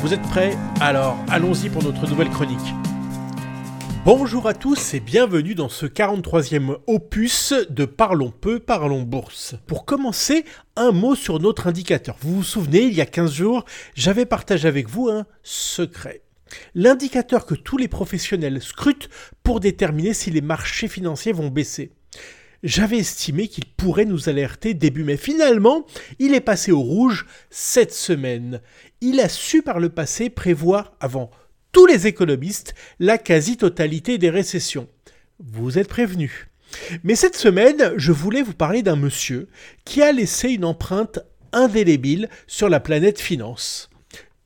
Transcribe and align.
Vous 0.00 0.14
êtes 0.14 0.22
prêts 0.22 0.56
Alors 0.80 1.18
allons-y 1.28 1.68
pour 1.68 1.82
notre 1.82 2.08
nouvelle 2.08 2.30
chronique. 2.30 2.72
Bonjour 4.04 4.46
à 4.46 4.54
tous 4.54 4.94
et 4.94 5.00
bienvenue 5.00 5.56
dans 5.56 5.68
ce 5.68 5.86
43e 5.86 6.76
opus 6.86 7.52
de 7.68 7.84
Parlons 7.84 8.30
peu, 8.30 8.60
parlons 8.60 9.02
bourse. 9.02 9.56
Pour 9.66 9.84
commencer, 9.84 10.44
un 10.76 10.92
mot 10.92 11.16
sur 11.16 11.40
notre 11.40 11.66
indicateur. 11.66 12.16
Vous 12.20 12.36
vous 12.36 12.42
souvenez, 12.44 12.82
il 12.82 12.94
y 12.94 13.00
a 13.00 13.06
15 13.06 13.32
jours, 13.32 13.64
j'avais 13.96 14.24
partagé 14.24 14.68
avec 14.68 14.88
vous 14.88 15.08
un 15.08 15.26
secret. 15.42 16.22
L'indicateur 16.76 17.44
que 17.44 17.56
tous 17.56 17.76
les 17.76 17.88
professionnels 17.88 18.62
scrutent 18.62 19.10
pour 19.42 19.58
déterminer 19.58 20.14
si 20.14 20.30
les 20.30 20.42
marchés 20.42 20.86
financiers 20.86 21.32
vont 21.32 21.48
baisser. 21.48 21.90
J'avais 22.64 22.98
estimé 22.98 23.46
qu'il 23.46 23.66
pourrait 23.66 24.04
nous 24.04 24.28
alerter 24.28 24.74
début 24.74 25.04
mai. 25.04 25.16
Finalement, 25.16 25.86
il 26.18 26.34
est 26.34 26.40
passé 26.40 26.72
au 26.72 26.80
rouge 26.80 27.26
cette 27.50 27.94
semaine 27.94 28.60
il 29.00 29.20
a 29.20 29.28
su 29.28 29.62
par 29.62 29.78
le 29.78 29.88
passé 29.88 30.30
prévoir 30.30 30.92
avant 31.00 31.30
tous 31.72 31.86
les 31.86 32.06
économistes 32.06 32.74
la 32.98 33.18
quasi-totalité 33.18 34.18
des 34.18 34.30
récessions. 34.30 34.88
Vous 35.38 35.78
êtes 35.78 35.88
prévenus. 35.88 36.48
Mais 37.04 37.14
cette 37.14 37.36
semaine, 37.36 37.92
je 37.96 38.12
voulais 38.12 38.42
vous 38.42 38.54
parler 38.54 38.82
d'un 38.82 38.96
monsieur 38.96 39.48
qui 39.84 40.02
a 40.02 40.12
laissé 40.12 40.50
une 40.50 40.64
empreinte 40.64 41.20
indélébile 41.52 42.28
sur 42.46 42.68
la 42.68 42.80
planète 42.80 43.20
finance. 43.20 43.90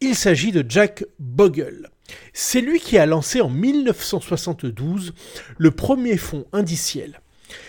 Il 0.00 0.14
s'agit 0.14 0.52
de 0.52 0.64
Jack 0.68 1.04
Bogle. 1.18 1.88
C'est 2.32 2.60
lui 2.60 2.78
qui 2.78 2.98
a 2.98 3.06
lancé 3.06 3.40
en 3.40 3.48
1972 3.48 5.14
le 5.56 5.70
premier 5.70 6.16
fonds 6.16 6.44
indiciel, 6.52 7.20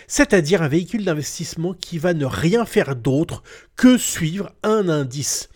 c'est-à-dire 0.07 0.61
un 0.61 0.67
véhicule 0.67 1.05
d'investissement 1.05 1.73
qui 1.73 1.97
va 1.97 2.13
ne 2.13 2.25
rien 2.25 2.65
faire 2.65 2.95
d'autre 2.95 3.43
que 3.75 3.97
suivre 3.97 4.51
un 4.63 4.89
indice 4.89 5.49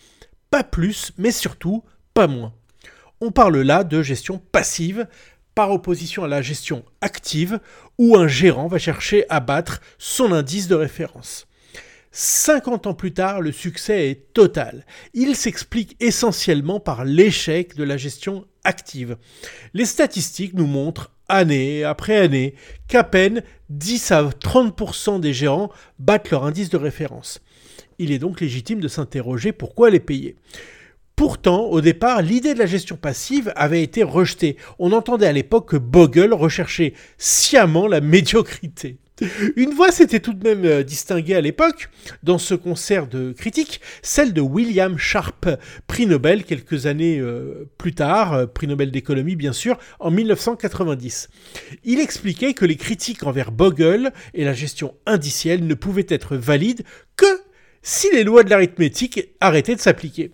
pas 0.50 0.64
plus, 0.64 1.12
mais 1.18 1.32
surtout 1.32 1.84
pas 2.14 2.28
moins. 2.28 2.54
On 3.22 3.32
parle 3.32 3.62
là 3.62 3.84
de 3.84 4.02
gestion 4.02 4.42
passive, 4.52 5.08
par 5.56 5.72
opposition 5.72 6.24
à 6.24 6.28
la 6.28 6.44
gestion 6.44 6.86
active, 7.02 7.60
où 7.98 8.16
un 8.16 8.28
gérant 8.28 8.68
va 8.68 8.78
chercher 8.78 9.26
à 9.30 9.40
battre 9.40 9.82
son 9.98 10.32
indice 10.32 10.68
de 10.68 10.76
référence. 10.76 11.48
50 12.12 12.88
ans 12.88 12.94
plus 12.94 13.14
tard, 13.14 13.42
le 13.42 13.52
succès 13.52 14.10
est 14.10 14.34
total. 14.34 14.86
Il 15.14 15.36
s'explique 15.36 15.96
essentiellement 16.00 16.80
par 16.80 17.06
l'échec 17.06 17.76
de 17.76 17.84
la 17.84 17.98
gestion 17.98 18.46
active. 18.64 19.18
Les 19.74 19.86
statistiques 19.86 20.54
nous 20.54 20.68
montrent 20.68 21.12
année 21.30 21.84
après 21.84 22.18
année 22.18 22.56
qu'à 22.88 23.04
peine 23.04 23.44
10 23.70 24.12
à 24.12 24.24
30% 24.24 25.20
des 25.20 25.34
gérants 25.34 25.72
battent 26.00 26.32
leur 26.32 26.46
indice 26.46 26.70
de 26.70 26.78
référence. 26.78 27.42
Il 28.00 28.12
est 28.12 28.20
donc 28.20 28.42
légitime 28.42 28.80
de 28.80 28.88
s'interroger 28.88 29.52
pourquoi 29.52 29.90
les 29.90 30.00
payer. 30.00 30.36
Pourtant, 31.16 31.66
au 31.66 31.82
départ, 31.82 32.22
l'idée 32.22 32.54
de 32.54 32.60
la 32.60 32.68
gestion 32.68 32.96
passive 32.96 33.52
avait 33.56 33.82
été 33.82 34.04
rejetée. 34.04 34.56
On 34.78 34.92
entendait 34.92 35.26
à 35.26 35.32
l'époque 35.32 35.70
que 35.70 35.78
Bogle 35.78 36.32
recherchait 36.32 36.94
sciemment 37.18 37.88
la 37.88 38.02
médiocrité. 38.02 39.00
Une 39.56 39.72
voix 39.72 39.92
s'était 39.92 40.20
tout 40.20 40.34
de 40.34 40.48
même 40.48 40.64
euh, 40.66 40.84
distinguée 40.84 41.36
à 41.36 41.42
l'époque, 41.42 41.90
dans 42.22 42.38
ce 42.38 42.54
concert 42.54 43.08
de 43.08 43.32
critiques, 43.32 43.82
celle 44.04 44.32
de 44.32 44.42
William 44.42 44.98
Sharp, 44.98 45.50
prix 45.88 46.06
Nobel 46.06 46.44
quelques 46.44 46.86
années 46.86 47.20
euh, 47.20 47.68
plus 47.80 47.96
tard, 47.96 48.34
euh, 48.34 48.46
prix 48.46 48.68
Nobel 48.68 48.92
d'économie 48.92 49.36
bien 49.36 49.54
sûr, 49.54 49.80
en 50.00 50.12
1990. 50.12 51.30
Il 51.84 52.00
expliquait 52.00 52.54
que 52.54 52.66
les 52.66 52.76
critiques 52.76 53.24
envers 53.24 53.52
Bogle 53.52 54.12
et 54.36 54.44
la 54.46 54.54
gestion 54.54 54.94
indicielle 55.08 55.66
ne 55.66 55.74
pouvaient 55.74 56.06
être 56.10 56.38
valides 56.38 56.84
si 57.82 58.08
les 58.12 58.24
lois 58.24 58.44
de 58.44 58.50
l'arithmétique 58.50 59.30
arrêtaient 59.40 59.76
de 59.76 59.82
s'appliquer. 59.82 60.32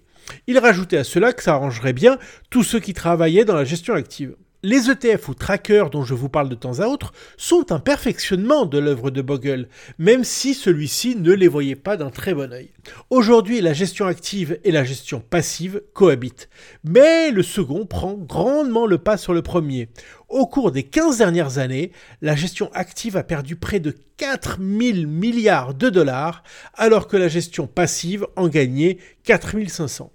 Il 0.48 0.58
rajoutait 0.58 0.98
à 0.98 1.04
cela 1.04 1.34
que 1.34 1.44
ça 1.44 1.54
arrangerait 1.54 1.94
bien 1.94 2.18
tous 2.50 2.64
ceux 2.64 2.80
qui 2.80 2.94
travaillaient 2.94 3.46
dans 3.46 3.56
la 3.56 3.66
gestion 3.66 3.94
active. 3.94 4.36
Les 4.66 4.90
ETF 4.90 5.28
ou 5.28 5.34
trackers 5.34 5.90
dont 5.90 6.06
je 6.06 6.14
vous 6.14 6.30
parle 6.30 6.48
de 6.48 6.56
temps 6.56 6.80
à 6.80 6.88
autre 6.88 7.12
sont 7.36 7.74
un 7.74 7.80
perfectionnement 7.80 8.66
de 8.66 8.78
l'œuvre 8.78 9.12
de 9.12 9.22
Bogle, 9.22 9.68
même 10.00 10.24
si 10.24 10.54
celui-ci 10.54 11.18
ne 11.18 11.34
les 11.34 11.50
voyait 11.50 11.76
pas 11.76 11.98
d'un 11.98 12.10
très 12.10 12.34
bon 12.34 12.54
œil. 12.54 12.70
Aujourd'hui, 13.10 13.60
la 13.60 13.74
gestion 13.74 14.06
active 14.06 14.58
et 14.64 14.72
la 14.72 14.86
gestion 14.86 15.20
passive 15.20 15.84
cohabitent, 15.92 16.48
mais 16.86 17.30
le 17.32 17.44
second 17.44 17.86
prend 17.86 18.14
grandement 18.14 18.86
le 18.86 19.00
pas 19.00 19.18
sur 19.18 19.34
le 19.34 19.42
premier. 19.42 19.90
Au 20.30 20.48
cours 20.48 20.72
des 20.72 20.84
15 20.84 21.18
dernières 21.18 21.58
années, 21.58 21.92
la 22.22 22.38
gestion 22.38 22.72
active 22.74 23.18
a 23.18 23.24
perdu 23.24 23.58
près 23.58 23.82
de 23.82 23.94
4000 24.16 25.08
milliards 25.08 25.74
de 25.74 25.90
dollars, 25.90 26.42
alors 26.76 27.10
que 27.10 27.18
la 27.18 27.28
gestion 27.28 27.68
passive 27.68 28.28
en 28.38 28.48
gagnait 28.48 28.98
4500. 29.26 30.10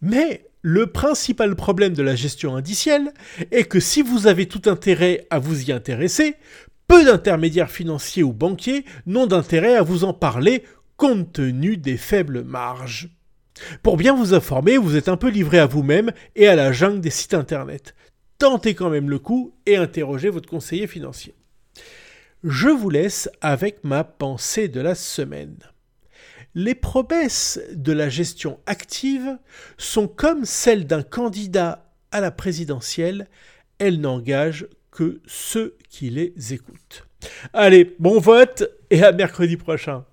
Mais 0.00 0.46
le 0.62 0.86
principal 0.86 1.56
problème 1.56 1.92
de 1.92 2.02
la 2.02 2.14
gestion 2.14 2.54
indicielle 2.54 3.12
est 3.50 3.64
que 3.64 3.80
si 3.80 4.00
vous 4.00 4.28
avez 4.28 4.46
tout 4.46 4.70
intérêt 4.70 5.26
à 5.28 5.40
vous 5.40 5.68
y 5.68 5.72
intéresser, 5.72 6.36
peu 6.86 7.04
d'intermédiaires 7.04 7.70
financiers 7.70 8.22
ou 8.22 8.32
banquiers 8.32 8.84
n'ont 9.06 9.26
d'intérêt 9.26 9.74
à 9.74 9.82
vous 9.82 10.04
en 10.04 10.14
parler 10.14 10.62
compte 10.96 11.32
tenu 11.32 11.76
des 11.76 11.96
faibles 11.96 12.44
marges. 12.44 13.10
Pour 13.82 13.96
bien 13.96 14.14
vous 14.14 14.34
informer, 14.34 14.78
vous 14.78 14.96
êtes 14.96 15.08
un 15.08 15.16
peu 15.16 15.28
livré 15.28 15.58
à 15.58 15.66
vous-même 15.66 16.12
et 16.36 16.46
à 16.46 16.54
la 16.54 16.72
jungle 16.72 17.00
des 17.00 17.10
sites 17.10 17.34
internet. 17.34 17.94
Tentez 18.38 18.74
quand 18.74 18.88
même 18.90 19.10
le 19.10 19.18
coup 19.18 19.54
et 19.66 19.76
interrogez 19.76 20.30
votre 20.30 20.48
conseiller 20.48 20.86
financier. 20.86 21.34
Je 22.44 22.68
vous 22.68 22.90
laisse 22.90 23.28
avec 23.40 23.84
ma 23.84 24.04
pensée 24.04 24.68
de 24.68 24.80
la 24.80 24.94
semaine. 24.94 25.56
Les 26.54 26.74
promesses 26.74 27.60
de 27.72 27.92
la 27.92 28.10
gestion 28.10 28.60
active 28.66 29.38
sont 29.78 30.06
comme 30.06 30.44
celles 30.44 30.86
d'un 30.86 31.02
candidat 31.02 31.90
à 32.10 32.20
la 32.20 32.30
présidentielle, 32.30 33.28
elles 33.78 34.00
n'engagent 34.00 34.66
que 34.90 35.20
ceux 35.26 35.76
qui 35.88 36.10
les 36.10 36.34
écoutent. 36.52 37.06
Allez, 37.54 37.96
bon 37.98 38.20
vote 38.20 38.64
et 38.90 39.02
à 39.02 39.12
mercredi 39.12 39.56
prochain. 39.56 40.04